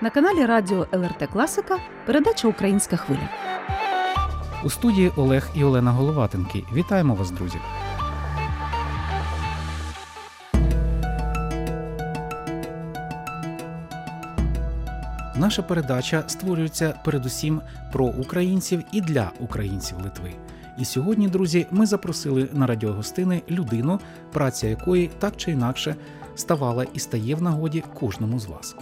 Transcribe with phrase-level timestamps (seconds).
[0.00, 3.28] На каналі Радіо ЛРТ Класика передача Українська хвиля.
[4.64, 6.64] У студії Олег і Олена Головатенки.
[6.72, 7.58] Вітаємо вас, друзі!
[15.36, 17.60] Наша передача створюється передусім
[17.92, 20.32] про українців і для українців Литви.
[20.78, 24.00] І сьогодні, друзі, ми запросили на радіогостини людину,
[24.32, 25.96] праця якої так чи інакше
[26.34, 28.76] ставала і стає в нагоді кожному з вас.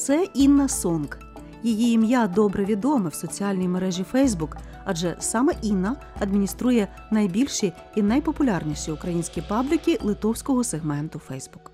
[0.00, 1.18] Це Інна Сонг.
[1.62, 8.92] Її ім'я добре відоме в соціальній мережі Facebook, адже саме Інна адмініструє найбільші і найпопулярніші
[8.92, 11.70] українські пабліки литовського сегменту Facebook.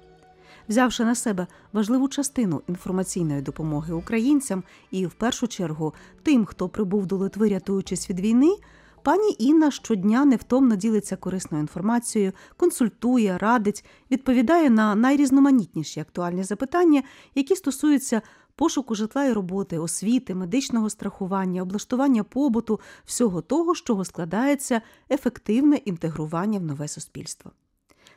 [0.69, 7.07] Взявши на себе важливу частину інформаційної допомоги українцям і, в першу чергу, тим, хто прибув
[7.07, 8.57] до Литви, рятуючись від війни,
[9.07, 17.03] пані Інна щодня невтомно ділиться корисною інформацією, консультує, радить, відповідає на найрізноманітніші актуальні запитання,
[17.35, 18.23] які стосуються
[18.57, 25.77] пошуку житла і роботи, освіти, медичного страхування, облаштування побуту, всього того, з чого складається ефективне
[25.77, 27.51] інтегрування в нове суспільство.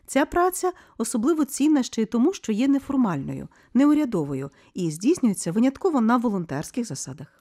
[0.06, 6.18] Ця праця особливо цінна ще й тому, що є неформальною, неурядовою і здійснюється винятково на
[6.18, 7.39] волонтерських засадах.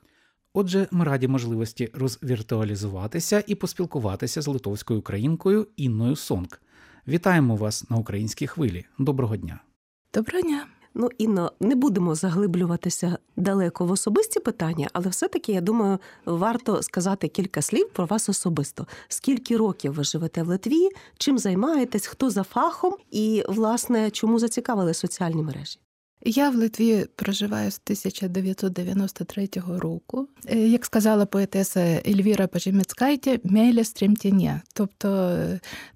[0.60, 6.48] Отже, ми раді можливості розвіртуалізуватися і поспілкуватися з литовською українкою Інною Сонг.
[7.08, 8.84] Вітаємо вас на українській хвилі.
[8.98, 9.60] Доброго дня.
[10.14, 10.66] Доброго дня.
[10.94, 17.28] Ну, Інно, не будемо заглиблюватися далеко в особисті питання, але все-таки, я думаю, варто сказати
[17.28, 18.86] кілька слів про вас особисто.
[19.08, 24.94] Скільки років ви живете в Литві, чим займаєтесь, хто за фахом і, власне, чому зацікавили
[24.94, 25.78] соціальні мережі?
[26.24, 30.28] Я в Литві проживаю з 1993 року.
[30.46, 35.38] Е, Як сказала поетеса Ельвіра Пажімецькайте, меля стрімтіння, тобто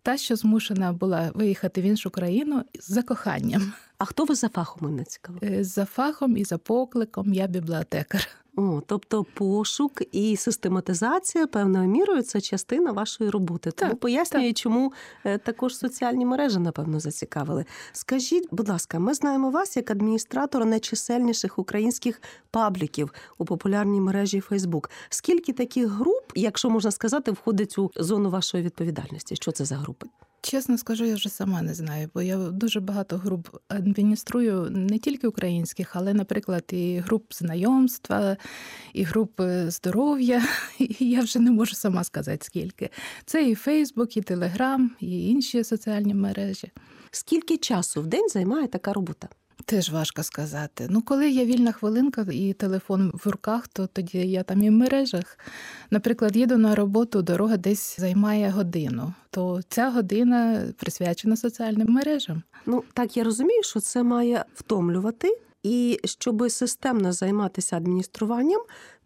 [0.02, 3.72] та, що змушена була виїхати в іншу країну за коханням.
[3.98, 5.38] А хто ви за фахом мене цікаво?
[5.42, 8.28] Е, За фахом і за покликом я бібліотекар.
[8.56, 13.70] О, тобто пошук і систематизація певною мірою це частина вашої роботи.
[13.70, 14.00] Тому Так,
[14.52, 14.92] чому
[15.24, 17.64] е, також соціальні мережі, напевно, зацікавили.
[17.92, 24.90] Скажіть, будь ласка, ми знаємо вас як адміністратора найчисельніших українських пабліків у популярній мережі Фейсбук.
[25.08, 29.36] Скільки таких груп, якщо можна сказати, входить у зону вашої відповідальності?
[29.36, 30.06] Що це за групи?
[30.44, 35.26] Чесно скажу, я вже сама не знаю, бо я дуже багато груп адмініструю не тільки
[35.26, 38.36] українських, але, наприклад, і груп знайомства,
[38.92, 40.42] і груп е, здоров'я.
[40.78, 42.90] І я вже не можу сама сказати скільки.
[43.24, 46.72] Це і Фейсбук, і Телеграм, і інші соціальні мережі.
[47.10, 49.28] Скільки часу в день займає така робота?
[49.64, 50.86] Теж важко сказати.
[50.90, 54.72] Ну, коли є вільна хвилинка і телефон в руках, то тоді я там і в
[54.72, 55.38] мережах.
[55.90, 62.42] Наприклад, їду на роботу, дорога десь займає годину, то ця година присвячена соціальним мережам.
[62.66, 68.60] Ну так я розумію, що це має втомлювати, і щоб системно займатися адмініструванням,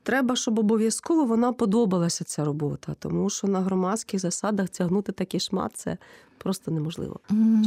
[0.07, 5.73] треба, щоб обов'язково вона подобалася ця робота, тому що на громадських засадах тягнути такий шмат
[5.75, 5.97] це
[6.39, 7.21] просто неможливо.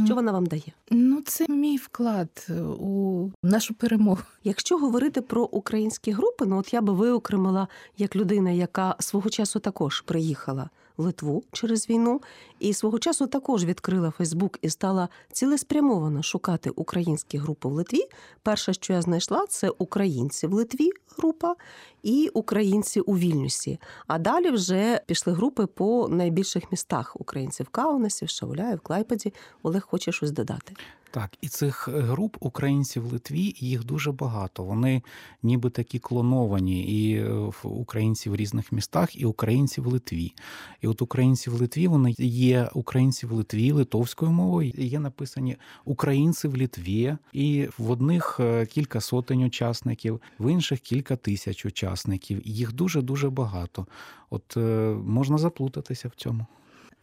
[0.04, 0.72] Що вона вам дає?
[0.90, 2.46] Ну, це мій вклад
[2.80, 4.22] у нашу перемогу.
[4.44, 7.68] Якщо говорити про українські групи, ну от я би виокремила
[7.98, 12.20] як людина, яка свого часу також приїхала Литву через війну,
[12.58, 18.00] і свого часу також відкрила Фейсбук і стала цілеспрямовано шукати українські групи в Литві.
[18.42, 21.54] Перше, що я знайшла, це українці в Литві група
[22.02, 23.78] і українці у Вільнюсі.
[24.06, 29.32] А далі вже пішли групи по найбільших містах українців Каунасі, в Шауляї, в Клайпеді.
[29.62, 30.74] Олег хоче щось додати.
[31.12, 34.64] Так, і цих груп українців в Литві їх дуже багато.
[34.64, 35.02] Вони
[35.42, 40.32] ніби такі клоновані, і е, українці в різних містах, і українці в Литві.
[40.80, 44.72] І от українці в Литві вони є українці в Литві литовською мовою.
[44.76, 51.16] Є написані українці в Литві, і в одних е, кілька сотень учасників, в інших кілька
[51.16, 52.42] тисяч учасників.
[52.44, 53.86] Їх дуже дуже багато.
[54.30, 54.60] От е,
[55.06, 56.46] можна заплутатися в цьому.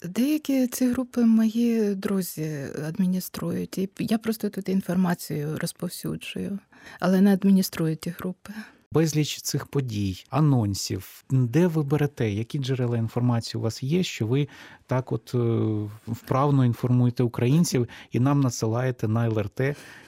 [0.03, 6.59] Деякі ці групи мої друзі адмініструють, і я просто тут інформацію розповсюджую,
[6.99, 8.53] але не адмініструю ті групи.
[8.91, 14.47] Безліч цих подій, анонсів, де ви берете, які джерела інформації у вас є, що ви
[14.85, 15.37] так от е,
[16.07, 19.61] вправно інформуєте українців і нам надсилаєте на ЛРТ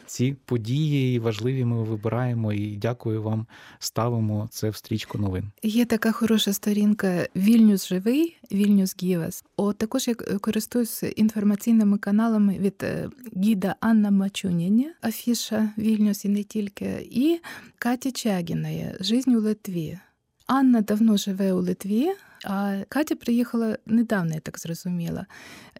[0.09, 2.53] ці події важливі ми вибираємо.
[2.53, 3.47] І дякую вам,
[3.79, 5.51] ставимо це в стрічку новин.
[5.63, 9.43] Є така хороша сторінка Вільнюс живий, Вільнюс Гівес.
[9.57, 16.43] О, також я користуюсь інформаційними каналами від е, гіда Анна Мачуніні, афіша Вільнюс і не
[16.43, 17.39] тільки, і
[17.77, 19.99] Каті Чагіної Жизнь у Литві.
[20.49, 22.11] Анна давно живе у Литві.
[22.45, 25.25] А Катя приїхала недавно, я так зрозуміла.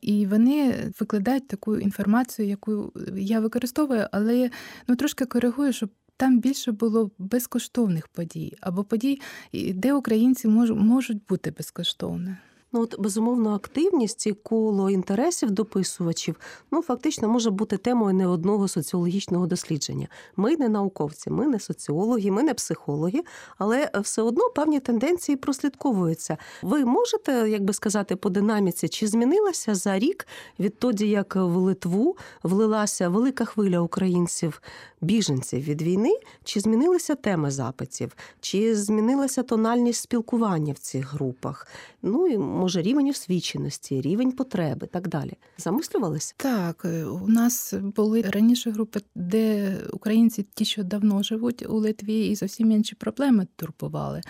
[0.01, 4.50] І вони викладають таку інформацію, яку я використовую, але
[4.88, 9.21] ну трошки коригую, щоб там більше було безкоштовних подій або подій,
[9.54, 12.38] де українці мож, можуть бути безкоштовно.
[12.71, 16.36] Ну от безумовно активність і коло інтересів дописувачів
[16.71, 20.07] ну фактично може бути темою не одного соціологічного дослідження.
[20.36, 23.21] Ми не науковці, ми не соціологи, ми не психологи,
[23.57, 26.38] але все одно певні тенденції прослідковуються.
[26.62, 30.27] Ви можете, як би сказати, по динаміці, чи змінилася за рік
[30.60, 34.62] відтоді, як в Литву влилася велика хвиля українців,
[35.01, 41.68] біженців від війни, чи змінилися теми запитів, чи змінилася тональність спілкування в цих групах?
[42.01, 45.33] Ну і може рівень освіченості, рівень потреби, так далі.
[45.57, 46.33] Замислювалися?
[46.38, 52.27] Так, е, у нас були раніше групи, де українці ті, що давно живуть у Литві,
[52.27, 54.21] і зовсім інші проблеми турбували.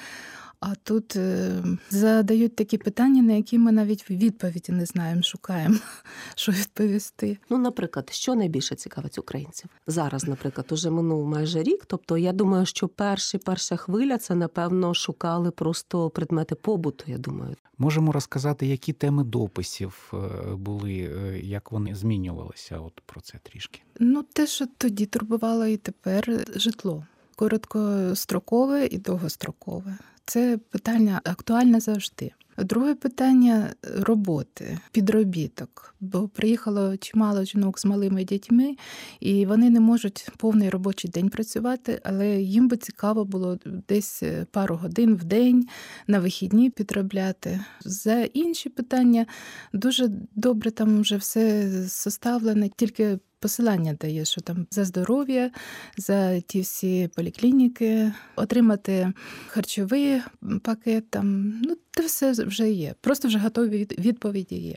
[0.59, 5.75] А тут е, задають такі питання, на які ми навіть відповіді не знаємо, шукаємо,
[6.35, 7.37] що відповісти.
[7.49, 11.85] Ну, наприклад, що найбільше цікавить українців зараз, наприклад, уже минув майже рік.
[11.87, 17.03] Тобто, я думаю, що перші перша хвиля це напевно шукали просто предмети побуту.
[17.07, 20.17] Я думаю, Можемо розказати, які теми дописів е,
[20.55, 22.79] були, е, як вони змінювалися.
[22.79, 23.81] От про це трішки.
[23.99, 27.05] Ну, те, що тоді турбувало, і тепер житло
[27.35, 29.97] короткострокове і довгострокове.
[30.29, 32.31] Це питання актуальне завжди.
[32.57, 38.75] Друге питання роботи, підробіток, бо приїхало чимало жінок з малими дітьми,
[39.19, 44.75] і вони не можуть повний робочий день працювати, але їм би цікаво було десь пару
[44.75, 45.67] годин в день
[46.07, 47.59] на вихідні підробляти.
[47.85, 49.25] За інші питання
[49.73, 55.51] дуже добре там вже все составлене, тільки посилання дає, що там за здоров'я,
[55.97, 59.13] за ті всі поліклініки, отримати
[59.47, 60.21] харчовий
[60.63, 61.09] пакет.
[61.09, 62.95] Там ну це все вже є.
[63.01, 64.75] Просто вже готові відповіді є.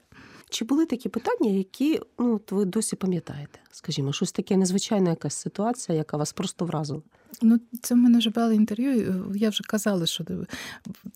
[0.50, 3.58] Чи були такі питання, які ну от ви досі пам'ятаєте?
[3.70, 7.02] Скажімо, щось таке незвичайна якась ситуація, яка вас просто вразила?
[7.42, 9.24] Ну, це в мене вже брали інтерв'ю.
[9.34, 10.24] Я вже казала, що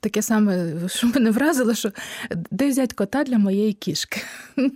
[0.00, 1.92] таке саме, що мене вразило, що
[2.50, 4.20] де взяти кота для моєї кішки.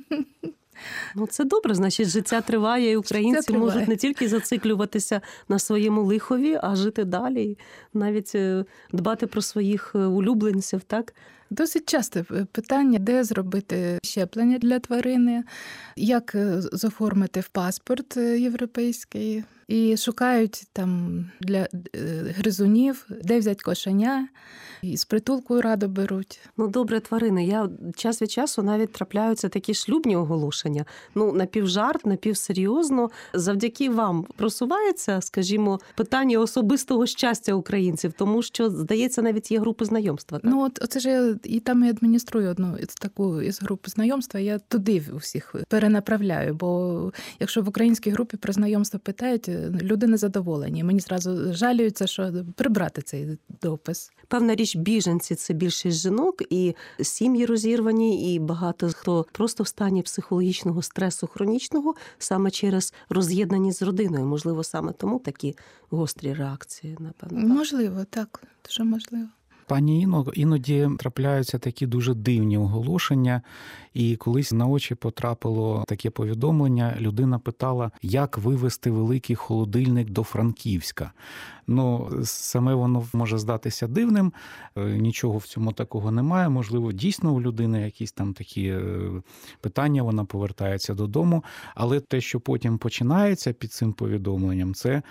[1.15, 3.65] Ну, це добре, значить, життя триває, і українці триває.
[3.65, 7.59] можуть не тільки зациклюватися на своєму лихові, а жити далі,
[7.95, 11.15] навіть е, дбати про своїх е, улюбленців, так?
[11.51, 15.45] Досить часте питання, де зробити щеплення для тварини,
[15.97, 19.45] як е, заформити в паспорт європейський.
[19.71, 21.69] І шукають там для
[22.37, 24.29] гризунів, де взяти кошеня,
[24.83, 26.41] і з притулку радо беруть.
[26.57, 27.47] Ну, добре, тварини.
[27.47, 30.85] Я час від часу навіть трапляються такі шлюбні оголошення.
[31.15, 33.11] Ну, напівжарт, напівсерйозно.
[33.35, 40.39] Завдяки вам просувається, скажімо, питання особистого щастя українців, тому що, здається, навіть є групи знайомства.
[40.39, 40.51] Так?
[40.51, 44.41] Ну, от оце ж я і там і адмініструю одну із таку із групи знайомства.
[44.41, 46.55] Я туди усіх перенаправляю.
[46.55, 49.49] Бо якщо в українській групі про знайомство питають,
[49.83, 50.85] люди незадоволені.
[50.85, 54.13] Мені зразу жалюються, що прибрати цей допис.
[54.29, 60.03] Певна річ, біженці це більшість жінок, і сім'ї розірвані, і багато хто просто в стані
[60.03, 64.27] психологічного стресу хронічного саме через роз'єднаність з родиною.
[64.27, 65.57] Можливо, саме тому такі
[65.91, 66.97] гострі реакції.
[67.01, 69.29] Напевно, можливо, так дуже можливо.
[69.71, 73.43] Пані Іно, іноді трапляються такі дуже дивні оголошення,
[73.95, 76.97] і колись на очі потрапило таке повідомлення.
[77.01, 81.13] Людина питала, як вивезти великий холодильник до Франківська.
[81.67, 84.33] Ну, саме воно може здатися дивним,
[84.77, 86.49] нічого в цьому такого немає.
[86.49, 88.75] Можливо, дійсно у людини якісь там такі
[89.61, 91.45] питання, вона повертається додому.
[91.75, 95.03] Але те, що потім починається під цим повідомленням, це.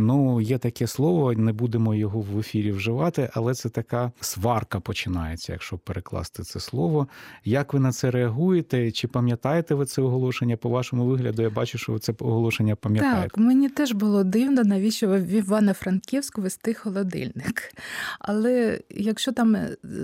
[0.00, 5.52] Ну, є таке слово, не будемо його в ефірі вживати, але це така сварка починається,
[5.52, 7.08] якщо перекласти це слово.
[7.44, 8.92] Як ви на це реагуєте?
[8.92, 10.56] Чи пам'ятаєте ви це оголошення?
[10.56, 13.22] По вашому вигляду, я бачу, що ви це оголошення пам'ятаєте.
[13.22, 17.74] Так, мені теж було дивно, навіщо в Івано-Франківську вести холодильник.
[18.18, 19.56] Але якщо там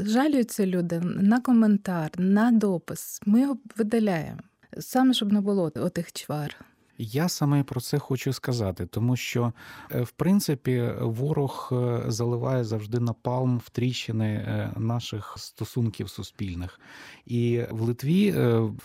[0.04, 4.40] жалюються люди на коментар, на допис, ми його видаляємо.
[4.78, 6.56] Саме щоб не було отих чвар.
[6.98, 9.52] Я саме про це хочу сказати, тому що,
[9.90, 11.72] в принципі, ворог
[12.06, 16.80] заливає завжди напалм в тріщини наших стосунків суспільних.
[17.26, 18.34] І в Литві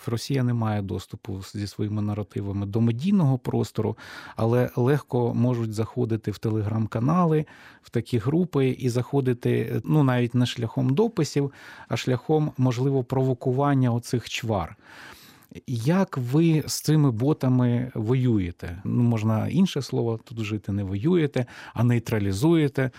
[0.06, 3.96] Росія не має доступу зі своїми наративами до медійного простору,
[4.36, 7.46] але легко можуть заходити в телеграм-канали,
[7.82, 11.52] в такі групи і заходити ну навіть не шляхом дописів,
[11.88, 14.76] а шляхом можливо провокування оцих чвар.
[15.66, 18.82] Як ви з цими ботами воюєте?
[18.84, 22.90] Ну, можна інше слово тут вжити, не воюєте, а нейтралізуєте,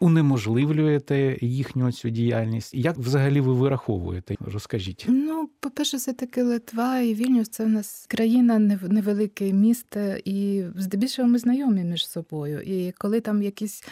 [0.00, 2.74] унеможливлюєте їхню цю діяльність.
[2.74, 4.34] Як взагалі ви вираховуєте?
[4.40, 5.04] Розкажіть.
[5.08, 10.64] Ну, по-перше, все таки Литва і Вільнюс це в нас країна нев- невелике місто, і
[10.76, 12.60] здебільшого ми знайомі між собою.
[12.60, 13.84] І коли там якийсь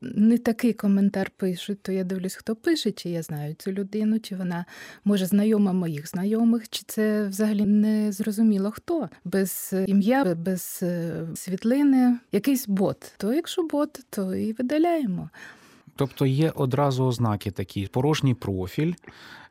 [0.00, 4.36] не такий коментар пишуть, то я дивлюсь, хто пише, чи я знаю цю людину, чи
[4.36, 4.64] вона
[5.04, 9.08] може знайома моїх знайомих, чи це взагалі не зрозуміло хто.
[9.24, 13.14] Без ім'я, без е, світлини, якийсь бот.
[13.16, 15.30] То якщо бот, то і видаляємо.
[15.96, 18.92] Тобто є одразу ознаки такі: порожній профіль.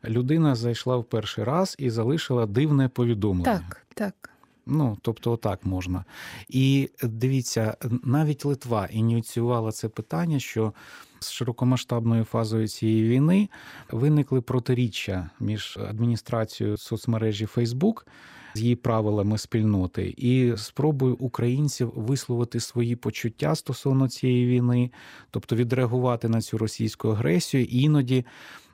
[0.06, 3.64] Людина зайшла в перший раз і залишила дивне повідомлення.
[3.70, 4.30] Так, так.
[4.74, 6.06] Ну, тобто, отак можна.
[6.50, 10.74] І дивіться, навіть Литва ініціювала це питання, що
[11.20, 13.50] з широкомасштабною фазою цієї війни
[13.92, 18.06] виникли протиріччя між адміністрацією соцмережі Facebook
[18.54, 24.92] з її правилами спільноти і спробою українців висловити свої почуття стосовно цієї війни,
[25.32, 27.64] тобто відреагувати на цю російську агресію.
[27.64, 28.26] І іноді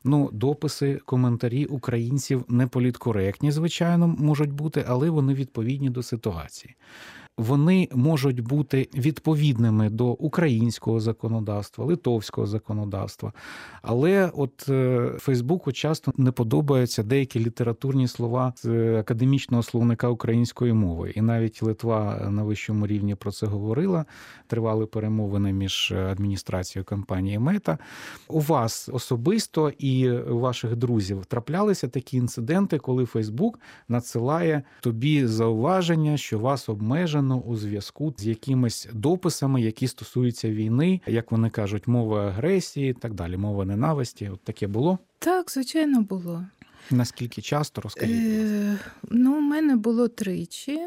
[0.03, 6.75] ну, дописи, коментарі українців не політкоректні, звичайно, можуть бути, але вони відповідні до ситуації.
[7.37, 13.33] Вони можуть бути відповідними до українського законодавства, литовського законодавства.
[13.81, 20.73] Але от е, Фейсбуку часто не подобаються деякі літературні слова з е, академічного словника української
[20.73, 21.11] мови.
[21.15, 24.05] І навіть Литва на вищому рівні про це говорила.
[24.47, 27.77] Тривали перемовини між адміністрацією компанії Мета.
[28.27, 36.17] У вас особисто і у ваших друзів траплялися такі інциденти, коли Фейсбук надсилає тобі зауваження,
[36.17, 42.19] що вас обмежено у зв'язку з якимись дописами, які стосуються війни, як вони кажуть, мови
[42.19, 44.29] агресії, так далі, мова ненависті.
[44.29, 44.99] От таке було.
[45.19, 46.45] Так, звичайно, було.
[46.91, 48.15] Наскільки часто розкажіть?
[48.15, 48.77] Е,
[49.09, 50.79] ну, у мене було тричі,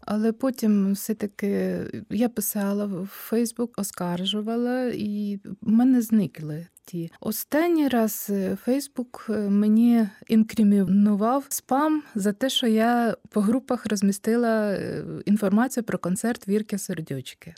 [0.00, 7.10] але потім все-таки я писала в Фейсбук, оскаржувала, і в мене зникли ті.
[7.20, 8.32] Останній раз
[8.64, 15.98] Фейсбук е, мені інкримінував спам за те, що я по групах розмістила е, інформацію про
[15.98, 17.54] концерт Вірки Сердючки.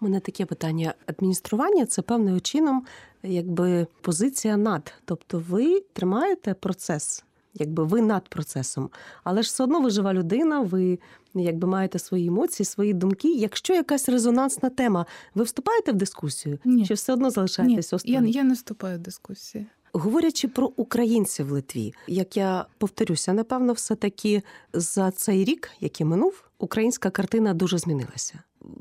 [0.00, 0.94] У мене таке питання.
[1.06, 2.86] Адміністрування це певним чином
[3.22, 4.94] якби позиція над.
[5.04, 7.24] Тобто ви тримаєте процес,
[7.56, 8.90] якби ви над процесом.
[9.24, 10.98] Але ж все одно ви жива людина, ви
[11.34, 13.32] якби маєте свої емоції, свої думки.
[13.32, 16.58] Якщо якась резонансна тема, ви вступаєте в дискусію?
[16.64, 16.86] Ні.
[16.86, 19.66] Чи все одно залишаєтесь я, я не вступаю в дискусії.
[19.92, 26.06] Говорячи про українців в Литві, як я повторюся, напевно, все таки за цей рік, який
[26.06, 28.38] минув, українська картина дуже змінилася.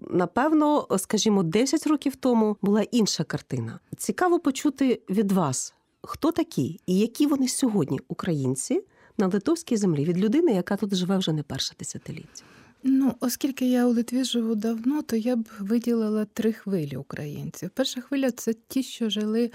[0.09, 3.79] Напевно, скажімо, 10 років тому була інша картина.
[3.97, 5.73] Цікаво почути від вас,
[6.05, 8.83] хто такі і які вони сьогодні українці
[9.17, 12.43] на литовській землі від людини, яка тут живе вже не перше десятиліття.
[12.87, 17.69] Ну, оскільки я у Литві живу давно, то я б виділила три хвилі українців.
[17.73, 19.51] Перша хвиля це ті, що жили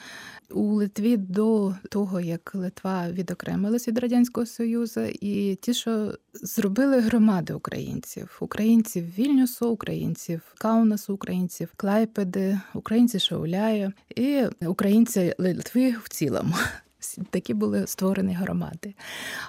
[0.50, 7.54] у Литві до того, як Литва відокремилась від Радянського Союзу, і ті, що зробили громади
[7.54, 16.54] українців: українців Вільнюсу, українців Каунасу, українців Клайпеди, українці Шауляя і українці Литви в цілому.
[17.30, 18.94] Такі були створені громади.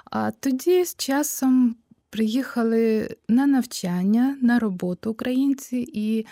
[0.04, 1.76] А тоді з часом
[2.12, 6.26] приїхали на навчання, на роботу українці, і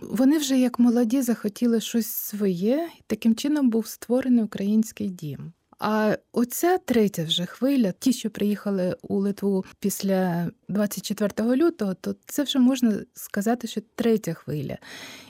[0.00, 5.52] вони вже як молоді захотіли щось своє, і таким чином був створений український дім.
[5.78, 12.42] А оця третя вже хвиля, ті, що приїхали у Литву після 24 лютого, то це
[12.42, 14.78] вже можна сказати, що третя хвиля.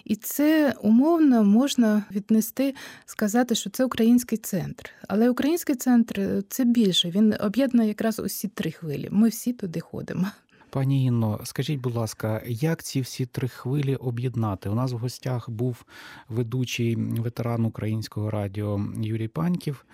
[0.05, 2.75] І це умовно можна віднести,
[3.07, 4.91] сказати, що це український центр.
[5.09, 7.11] Але український центр це більше.
[7.11, 9.09] Він об'єднує якраз усі три хвилі.
[9.11, 10.27] Ми всі туди ходимо.
[10.71, 14.69] Пані Інно, скажіть, будь ласка, як ці всі три хвилі об'єднати?
[14.69, 15.85] У нас в гостях був
[16.29, 19.85] ведучий ветеран українського радіо Юрій Паньків.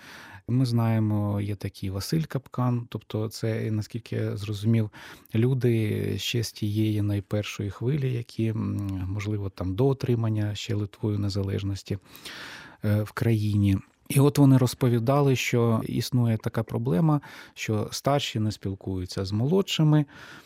[0.49, 4.90] Ми знаємо, є такий Василь Капкан, тобто це, наскільки я зрозумів,
[5.34, 8.52] люди ще з тієї найпершої хвилі, які,
[9.06, 11.99] можливо, там до отримання ще Литвою незалежності
[12.84, 13.78] е, в країні.
[14.08, 17.20] І от вони розповідали, що існує така проблема,
[17.54, 20.04] що старші не спілкуються з молодшими,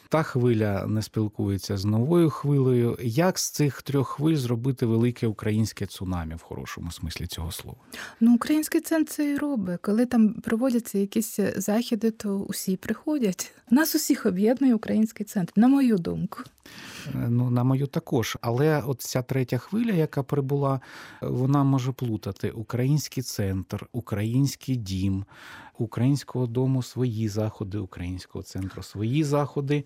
[0.09, 2.99] та хвиля не спілкується з новою хвилею.
[3.03, 7.79] Як з цих трьох хвиль зробити велике українське цунамі в хорошому смислі цього слова?
[8.21, 9.81] Ну, український центр це і робить.
[9.83, 13.53] Коли там проводяться якісь західи, то усі приходять.
[13.71, 16.41] Нас усіх об'єднує український центр, на мою думку.
[17.15, 18.37] Е, Ну, на мою також.
[18.41, 20.81] Але от ця третя хвиля, яка прибула,
[21.23, 25.25] вона може плутати український центр, український дім,
[25.79, 29.85] українського дому свої заходи, українського центру свої заходи.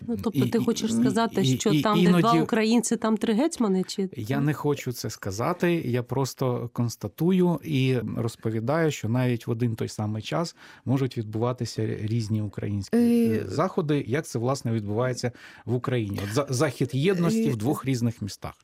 [0.00, 3.34] Ну тобто, ти І- хочеш сказати, і- що і- там, де два українці, там три
[3.34, 3.84] гетьмани?
[3.86, 5.74] Чи Я не хочу це сказати.
[5.74, 12.42] Я просто констатую і розповідаю, що навіть в один той самий час можуть відбуватися різні
[12.42, 14.04] українські Е, е, заходи.
[14.06, 15.32] Як це власне відбувається
[15.64, 16.20] в Україні?
[16.24, 18.54] От за- захід єдності Е, в двох різних містах.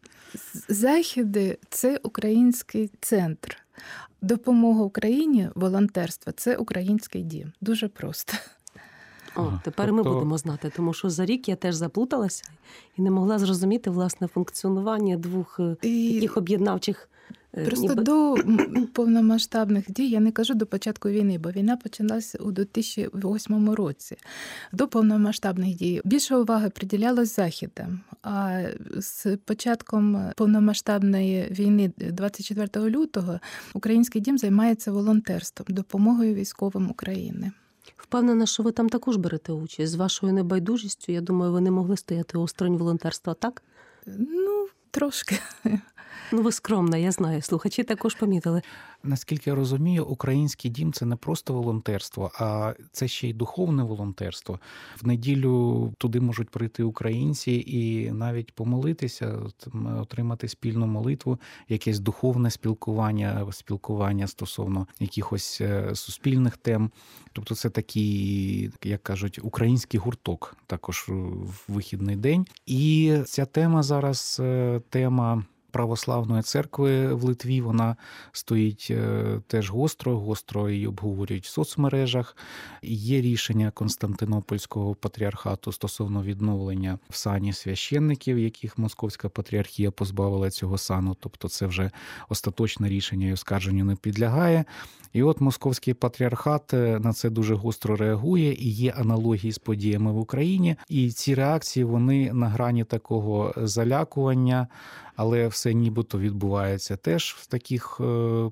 [0.68, 3.56] Західи це український центр.
[4.22, 7.52] Допомога Україні, волонтерство це український дім.
[7.60, 8.32] Дуже просто.
[9.36, 12.44] О, тепер тепер ми Тобто- будемо знати, тому що за рік я теж заплуталася
[12.98, 17.08] і не могла зрозуміти власне функціонування двох е, І таких об'єднавчих.
[17.56, 18.36] Е, просто ніби- до
[18.92, 24.16] повномасштабних дій я не кажу до початку війни, бо війна почалася у 2008 році.
[24.72, 28.00] До повномасштабних дій більше уваги приділялось західам.
[28.22, 28.62] А
[28.96, 33.40] з початком повномасштабної війни 24 лютого
[33.74, 37.52] Український дім займається волонтерством, допомогою військовим України.
[37.96, 41.12] Впевнена, що ви там також берете участь з вашою небайдужістю.
[41.12, 43.62] Я думаю, ви не могли стояти осторонь волонтерства, так?
[44.18, 45.38] Ну, трошки.
[46.32, 47.42] Ну, ви скромна, я знаю.
[47.42, 48.62] Слухачі також помітили.
[49.02, 54.60] Наскільки я розумію, український дім це не просто волонтерство, а це ще й духовне волонтерство.
[55.02, 59.68] В неділю туди можуть прийти українці і навіть помолитися, от,
[60.00, 66.90] отримати спільну молитву, якесь духовне спілкування, спілкування стосовно якихось е, суспільних тем.
[67.32, 72.46] Тобто, це такий, як кажуть, український гурток, також в вихідний день.
[72.66, 75.44] І ця тема зараз е, тема.
[75.76, 77.96] Православної церкви в Литві вона
[78.32, 82.36] стоїть е, теж гостро, гостро її обговорюють в соцмережах.
[82.82, 91.16] Є рішення Константинопольського патріархату стосовно відновлення в сані священників, яких Московська патріархія позбавила цього сану.
[91.20, 91.90] Тобто, це вже
[92.28, 94.64] остаточне рішення і оскарженню не підлягає.
[95.12, 100.12] І от Московський патріархат е, на це дуже гостро реагує, і є аналогії з подіями
[100.12, 100.76] в Україні.
[100.88, 104.68] І ці реакції вони на грані такого залякування
[105.16, 108.04] але все нібито відбувається теж в таких е,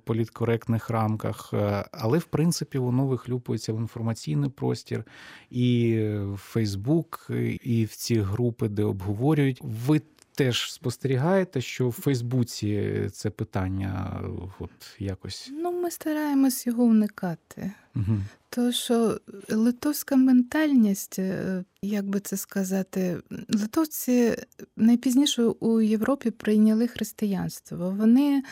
[0.05, 1.51] політкоректних рамках.
[1.53, 5.05] Е, Але в принципі воно вихлюпується в інформаційний простір
[5.51, 7.31] і в Фейсбук,
[7.63, 9.61] і в ці групи, де обговорюють.
[9.63, 10.01] Ви
[10.35, 14.23] теж спостерігаєте, що в Фейсбуці це питання
[14.59, 15.51] от якось.
[15.53, 17.73] Ну, ми стараємось його уникати.
[17.97, 18.21] Угу.
[18.49, 23.19] То, що литовська ментальність, е, як би це сказати,
[23.49, 24.37] литовці
[24.77, 27.91] найпізніше у Європі прийняли християнство.
[27.91, 28.43] Вони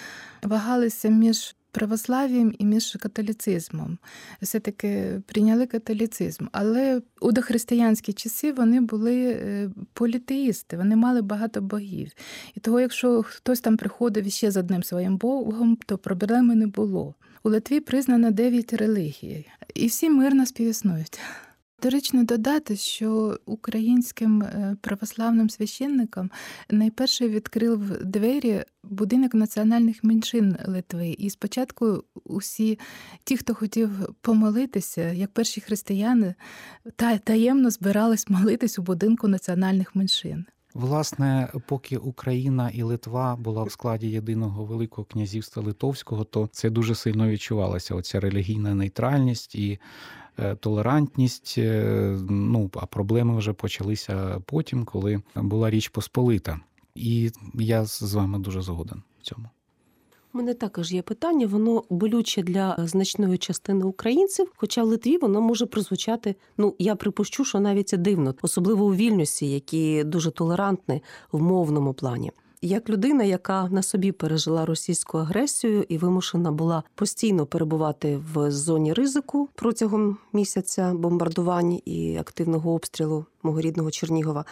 [0.42, 3.98] вагалися між православ'ям і між католіцизмом.
[4.42, 6.46] Все-таки прийняли католіцизм.
[6.52, 12.10] Але у дохристиянські часи вони були е, політеїсти, вони мали багато богів.
[12.54, 17.14] І того, якщо хтось там приходив ще з одним своїм богом, то проблеми не було.
[17.44, 21.20] У Литві признано дев'ять релігій, і всі мирно співіснують.
[21.82, 26.30] Доречно додати, що українським е, православним священникам
[26.70, 31.08] найперше відкрив двері будинок національних меншин Литви.
[31.18, 32.78] І спочатку усі
[33.24, 33.90] ті, хто хотів
[34.20, 36.34] помолитися, як перші християни,
[36.96, 40.46] та таємно збирались молитись у будинку національних меншин.
[40.74, 46.94] Власне, поки Україна і Литва була в складі єдиного великого князівства Литовського, то це дуже
[46.94, 47.94] сильно відчувалося.
[47.94, 49.78] Оця релігійна нейтральність і
[50.60, 51.54] толерантність.
[51.58, 56.60] е, Ну а проблеми вже почалися потім, коли була Річ Посполита.
[56.94, 59.48] І я з вами дуже згоден в цьому.
[60.34, 65.40] У мене також є питання, воно болюче для значної частини українців, хоча в Литві воно
[65.40, 66.34] може прозвучати.
[66.58, 71.94] Ну я припущу, що навіть це дивно, особливо у вільнюсі, які дуже толерантні в мовному
[71.94, 72.32] плані.
[72.64, 78.92] Як людина, яка на собі пережила російську агресію і вимушена була постійно перебувати в зоні
[78.92, 84.44] ризику протягом місяця бомбардувань і активного обстрілу мого рідного Чернігова,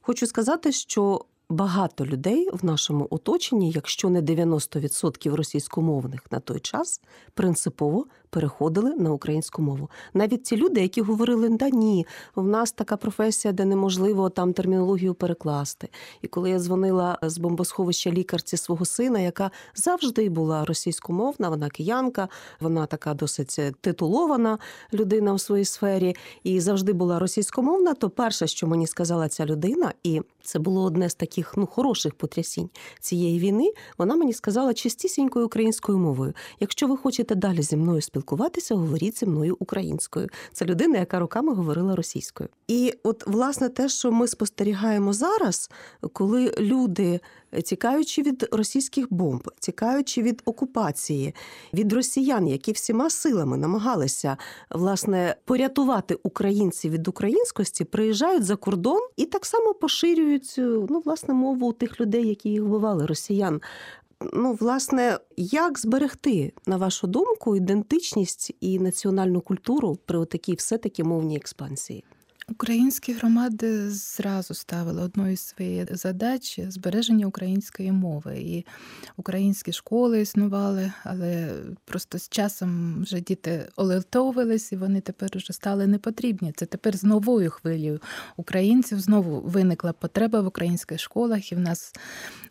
[0.00, 7.00] хочу сказати, що багато людей в нашому оточенні, якщо не 90% російськомовних на той час,
[7.34, 9.90] принципово переходили на українську мову.
[10.14, 15.14] Навіть ті люди, які говорили, да ні, в нас така професія, де неможливо там термінологію
[15.14, 15.88] перекласти.
[16.22, 22.28] І коли я дзвонила з бомбосховища лікарці свого сина, яка завжди була російськомовна, вона киянка,
[22.60, 24.58] вона така досить титулована
[24.92, 29.92] людина в своїй сфері, і завжди була російськомовна, то перше, що мені сказала ця людина,
[30.02, 32.70] і це було одне з таких ну хороших потрясінь
[33.00, 33.72] цієї війни.
[33.98, 39.18] Вона мені сказала чистісінькою українською мовою: якщо ви хочете далі зі мною спілкуватися, спілкуватися, говоріть
[39.18, 40.28] зі мною українською.
[40.52, 42.48] Це людина, яка роками говорила російською.
[42.68, 45.70] І от власне те, що ми спостерігаємо зараз,
[46.12, 47.20] коли люди,
[47.64, 51.34] тікаючи від російських бомб, тікаючи від окупації,
[51.74, 54.36] від росіян, які всіма силами намагалися
[54.70, 61.72] власне порятувати українців від українськості, приїжджають за кордон і так само поширюють ну власне мову
[61.72, 63.60] тих людей, які їх вбивали, росіян.
[64.32, 71.36] Ну, власне, як зберегти, на вашу думку, ідентичність і національну культуру при такій все-таки мовній
[71.36, 72.04] експансії?
[72.48, 78.38] Українські громади зразу ставили одною з своїх задач збереження української мови.
[78.38, 78.66] І
[79.16, 81.52] українські школи існували, але
[81.84, 86.52] просто з часом вже діти олетовились, і вони тепер вже стали непотрібні.
[86.56, 88.00] Це тепер з новою хвилею
[88.36, 91.92] українців знову виникла потреба в українських школах, і в нас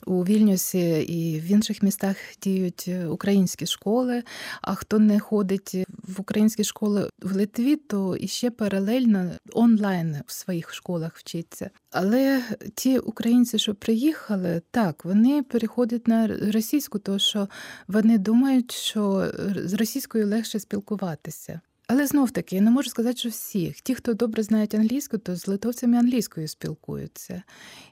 [0.05, 4.23] у Вільнюсі і в інших містах діють українські школи.
[4.61, 5.75] А хто не ходить
[6.07, 11.69] в українські школи в Литві, то іще паралельно онлайн в своїх школах вчиться.
[11.91, 12.43] Але
[12.75, 17.49] ті українці, що приїхали, так вони переходять на російську, тому що
[17.87, 21.61] вони думають, що з російською легше спілкуватися.
[21.87, 23.81] Але знов таки я не можу сказати, що всіх.
[23.81, 27.43] Ті, хто добре знають англійську, то з литовцями англійською спілкуються.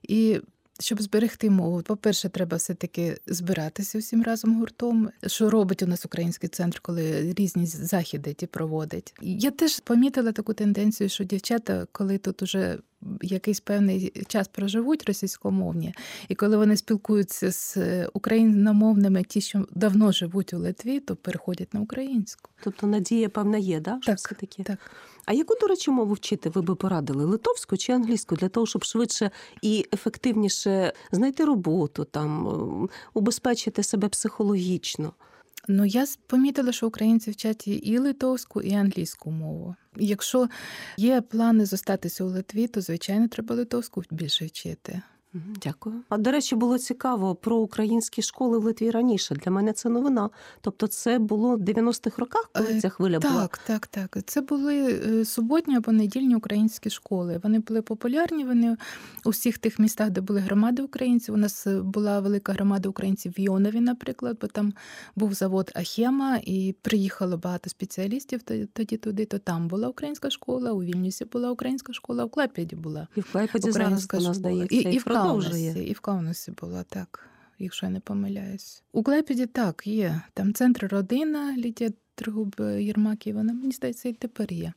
[0.03, 0.39] І
[0.81, 6.49] щоб зберегти мову, по-перше, треба все-таки збиратися всім разом гуртом, що робить у нас український
[6.49, 9.13] центр, коли різні заходи ті проводить.
[9.21, 12.77] Я теж помітила таку тенденцію, що дівчата, коли тут уже
[13.21, 15.93] якийсь певний час проживуть російськомовні,
[16.27, 17.77] і коли вони спілкуються з
[18.13, 22.49] україномовними, ті, що давно живуть у Литві, то переходять на українську.
[22.63, 23.99] Тобто надія, певна, є, да?
[24.01, 24.63] що Так, все-таки?
[24.63, 24.79] так.
[25.25, 27.25] А яку, до речі, мову вчити ви би порадили?
[27.25, 29.31] Литовську чи англійську для того, щоб швидше
[29.61, 35.13] і ефективніше знайти роботу, там ем, убезпечити себе психологічно?
[35.67, 39.75] Ну, я помітила, що українці вчать і литовську, і англійську мову.
[39.95, 40.47] Якщо
[40.97, 45.01] є плани зостатися у Литві, то звичайно треба литовську більше вчити.
[45.33, 45.95] Дякую.
[46.09, 49.35] А до речі, було цікаво про українські школи в Литві раніше.
[49.35, 50.29] Для мене це новина.
[50.61, 53.47] Тобто, це було в 90-х роках, коли ця хвиля так, була.
[53.47, 54.25] Так, так, так.
[54.25, 57.39] Це були е, суботні або недільні українські школи.
[57.43, 58.43] Вони були популярні.
[58.43, 58.77] Вони
[59.25, 61.33] у всіх тих містах, де були громади українців.
[61.33, 64.73] У нас е, була велика громада українців в Йонові, наприклад, бо там
[65.15, 68.41] був завод Ахема, і приїхало багато спеціалістів
[68.73, 69.25] тоді туди.
[69.25, 73.07] То там була українська школа, у Вільнюсі була українська школа, у Клепіді була.
[73.15, 74.75] І в Клайпеді зараз вона здається.
[74.75, 75.89] І, і, в продовжує.
[75.89, 77.29] І в Каунасі була так,
[77.59, 78.83] якщо я не помиляюсь.
[78.91, 80.21] У Клепіді так, є.
[80.33, 84.73] Там центр родина Лідія Тригуб Єрмаків, вона, мені здається, і тепер є.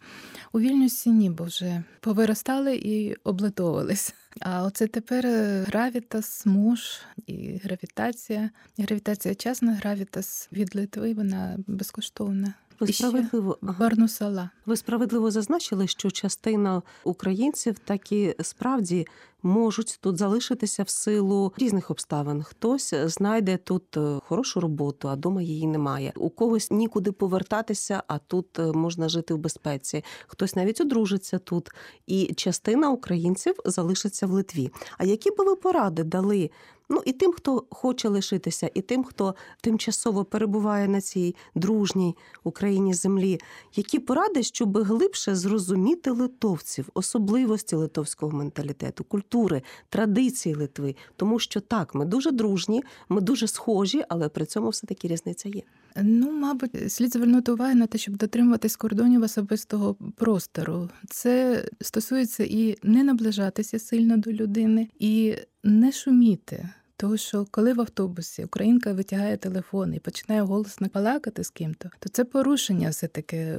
[0.52, 4.14] У Вільнюсі ні, бо вже повиростали і облитовувались.
[4.40, 5.26] А оце тепер
[5.66, 8.50] гравітас, муж і гравітація.
[8.78, 12.54] Гравітація часна, гравітас від Литви, вона безкоштовна.
[12.81, 13.59] Ви І справедливо.
[13.63, 14.51] Барнусала.
[14.67, 19.07] ви справедливо зазначили, що частина українців таки справді
[19.45, 22.43] можуть тут залишитися в силу різних обставин.
[22.43, 26.13] Хтось знайде тут е, хорошу роботу, а дома її немає.
[26.17, 30.05] У когось нікуди повертатися, а тут е, можна жити в безпеці.
[30.27, 31.71] Хтось навіть одружиться тут,
[32.07, 34.71] і частина українців залишиться в Литві.
[34.99, 36.51] А які би ви поради дали?
[36.88, 42.94] Ну і тим, хто хоче лишитися, і тим, хто тимчасово перебуває на цій дружній Україні
[42.94, 43.40] землі,
[43.75, 51.94] які поради, щоб глибше зрозуміти литовців, особливості литовського менталітету, культури, традиції Литви, тому що так,
[51.94, 55.62] ми дуже дружні, ми дуже схожі, але при цьому все таки різниця є.
[56.02, 60.90] Ну, мабуть, слід звернути увагу на те, щоб дотримуватись кордонів особистого простору.
[61.11, 66.68] Це стосується і не наближатися сильно до людини, і не шуміти.
[66.96, 72.09] Тому що коли в автобусі українка витягає телефон і починає голосно балакати з ким-то, то
[72.09, 73.59] це порушення все таки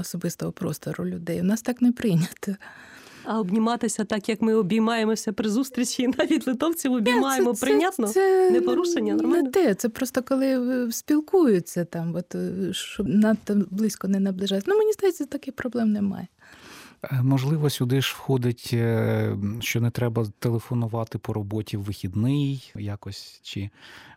[0.00, 1.40] особистого простору людей.
[1.40, 2.56] У нас так не прийнято.
[3.24, 8.08] А обніматися так, як ми обіймаємося при зустрічі, і навіть литовців обіймаємо прийнятно.
[8.08, 9.42] Це Не порушення, нормально?
[9.42, 9.74] Не те.
[9.74, 12.36] Це просто коли спілкуються там, от
[12.76, 14.66] щоб надто близько не наближатися.
[14.68, 16.28] Ну мені здається, таких проблем немає.
[17.02, 23.40] Е, Можливо, сюди ж входить, е, що не треба телефонувати по роботі в вихідний, якось
[23.42, 23.70] чи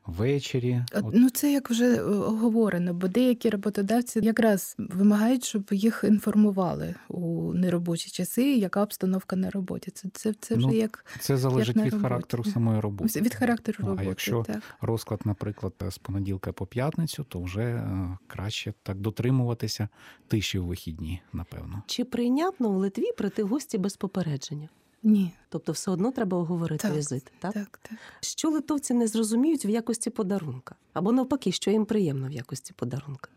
[0.06, 0.84] ввечері.
[1.14, 8.10] Ну це як вже оговорено, бо деякі роботодавці якраз вимагають, щоб їх інформували у неробочі
[8.10, 9.92] часи, яка обстановка на роботі.
[9.92, 13.22] Це це, це вже Ну, як це залежить на від характеру самої роботи.
[13.22, 14.62] від характеру Ну, а якщо так.
[14.82, 19.88] розклад, наприклад, з понеділка по п'ятницю, то вже е, краще так дотримуватися
[20.28, 21.84] тиші в вихідні, напевно.
[21.88, 24.70] Чи прийнятно в Литві прийти в гості без попередження?
[25.04, 27.54] Ні, Тобто, все одно треба оговорити Так, візит, так?
[27.54, 27.98] так, так.
[28.22, 30.76] Що литовці не зрозуміють в якості подарунка?
[30.94, 33.30] Або навпаки, що їм приємно в якості подарунка?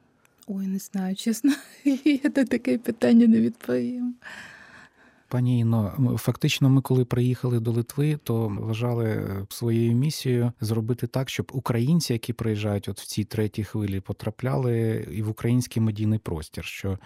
[0.47, 1.53] Ой, не знаю, чесно,
[2.05, 4.15] я на таке питання не відповім.
[5.31, 11.31] Пані Інно, фактично, ми коли приїхали до Литви, то вважали е, своєю місією зробити так,
[11.31, 16.65] щоб українці, які приїжджають от в цій третій хвилі, потрапляли і в український медійний простір.
[16.65, 16.99] Що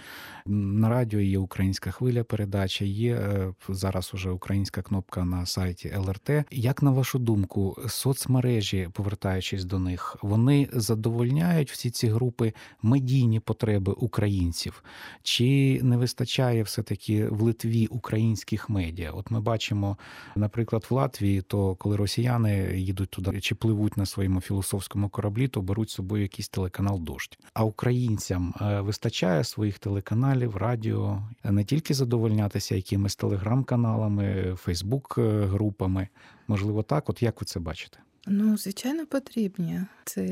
[0.46, 6.30] на радіо є українська хвиля передача, є е, зараз уже українська кнопка на сайті ЛРТ.
[6.50, 13.92] Як на вашу думку, соцмережі, повертаючись до них, вони задовольняють всі ці групи медійні потреби
[13.92, 14.82] українців?
[15.22, 18.11] Чи не вистачає все таки в Литві українців?
[18.12, 19.10] Українських медіа.
[19.10, 19.96] От ми бачимо,
[20.36, 25.62] наприклад, в Латвії, то коли росіяни їдуть туди чи пливуть на своєму філософському кораблі, то
[25.62, 27.38] беруть з собою якийсь телеканал дощ.
[27.54, 36.08] А українцям е, вистачає своїх телеканалів, радіо не тільки задовольнятися якимись телеграм-каналами, фейсбук-групами.
[36.48, 37.10] Можливо, так.
[37.10, 37.98] От як ви це бачите?
[38.26, 39.80] Ну, звичайно, потрібні.
[40.04, 40.26] Це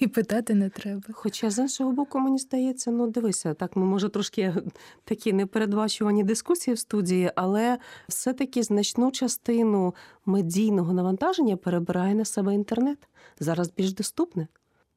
[0.00, 1.02] і питати не треба.
[1.12, 4.54] Хоча з іншого боку, мені здається, ну дивися, так ми може трошки
[5.04, 9.94] такі непередбачувані дискусії в студії, але все-таки значну частину
[10.26, 12.98] медійного навантаження перебирає на себе інтернет.
[13.40, 14.48] Зараз більш доступне.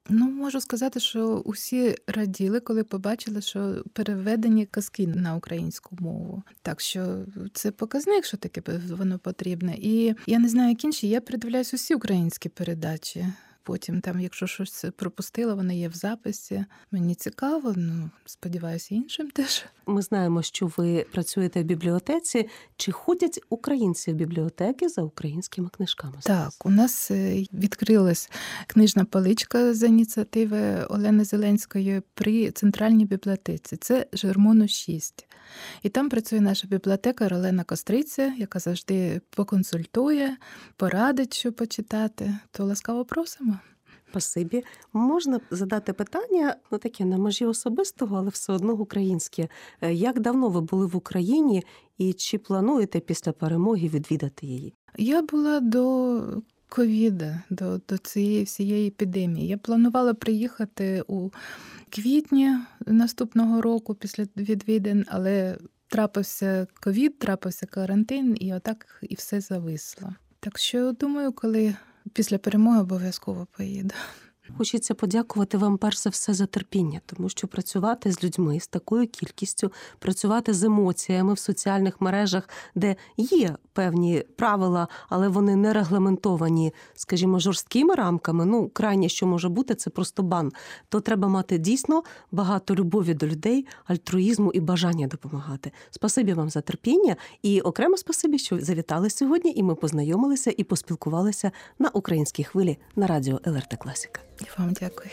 [0.08, 6.42] Ну, можу сказати, що усі раділи, коли побачили, що переведені казки на українську мову.
[6.62, 7.16] Так що
[7.52, 9.74] це показник, що таке воно потрібне.
[9.78, 13.26] І я не знаю, як інші, я передивляюсь усі українські передачі.
[13.68, 16.64] Потім, там, якщо щось пропустила, вони є в записі.
[16.90, 19.64] Мені цікаво, ну сподіваюся, іншим теж.
[19.86, 22.48] Ми знаємо, що ви працюєте в бібліотеці.
[22.76, 26.14] Чи ходять українці в бібліотеки за українськими книжками?
[26.22, 28.30] Так, у нас е, відкрилась
[28.66, 33.76] книжна паличка з ініціативи Олени Зеленської при центральній бібліотеці.
[33.76, 35.27] Це Жермону 6.
[35.82, 40.36] І там працює наша бібліотекар Олена Костриця, яка завжди поконсультує,
[40.76, 42.38] порадить, що почитати.
[42.50, 43.58] То ласкаво просимо.
[44.10, 44.64] Спасибі.
[44.92, 49.48] Можна задати питання, ну таке на межі особистого, але все одно українське.
[49.80, 51.62] Е, як давно ви були в Україні
[51.98, 54.74] і чи плануєте після перемоги відвідати її?
[54.96, 56.22] Я була до
[56.68, 59.48] ковіда, до, до цієї всієї епідемії.
[59.48, 61.30] Я планувала приїхати у
[61.88, 70.14] квітні наступного року після відвідин, але трапився ковід, трапився карантин, і отак і все зависло.
[70.40, 71.76] Так що думаю, коли
[72.12, 73.94] після перемоги обов'язково поїду.
[74.56, 79.06] Хочеться подякувати вам перш за все за терпіння, тому що працювати з людьми з такою
[79.06, 86.74] кількістю, працювати з емоціями в соціальних мережах, де є певні правила, але вони не регламентовані,
[86.94, 88.44] скажімо, жорсткими рамками.
[88.44, 90.52] Ну, крайнє, що може бути, це просто бан.
[90.88, 95.72] То треба мати дійсно багато любові до людей, альтруїзму і бажання допомагати.
[95.90, 101.52] Спасибі вам за терпіння і окремо спасибі, що завітали сьогодні, і ми познайомилися і поспілкувалися
[101.78, 104.20] на українській хвилі на радіо ЛРТ Класіка.
[104.58, 105.10] Вам дякую.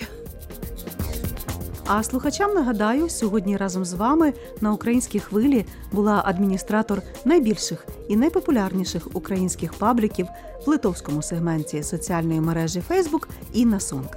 [1.87, 9.07] А слухачам нагадаю, сьогодні разом з вами на українській хвилі була адміністратор найбільших і найпопулярніших
[9.13, 10.27] українських пабліків
[10.65, 14.09] в литовському сегменті соціальної мережі Фейсбук Інна Сонг.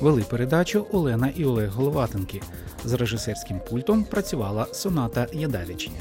[0.00, 2.42] Вели передачу Олена і Олег Головатенки.
[2.84, 6.00] З режисерським пультом працювала Соната Ядавічня.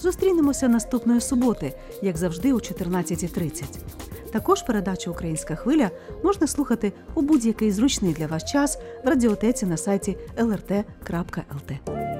[0.00, 3.64] Зустрінемося наступної суботи, як завжди, о 14.30.
[4.32, 5.90] Також передачу Українська хвиля
[6.24, 12.17] можна слухати у будь-який зручний для вас час в радіотеці на сайті lrt.lt.